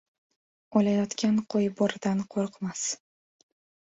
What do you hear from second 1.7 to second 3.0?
bo‘ridan qo‘rqmas.